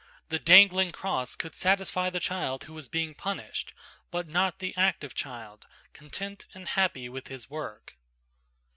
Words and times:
The 0.29 0.39
dangling 0.39 0.91
cross 0.93 1.35
could 1.35 1.53
satisfy 1.53 2.09
the 2.09 2.19
child 2.19 2.63
who 2.63 2.73
was 2.73 2.89
being 2.89 3.13
punished, 3.13 3.71
but 4.09 4.27
not 4.27 4.57
the 4.57 4.75
active 4.75 5.13
child, 5.13 5.67
content 5.93 6.47
and 6.55 6.69
happy 6.69 7.07
with 7.07 7.27
his 7.27 7.51
work. 7.51 7.93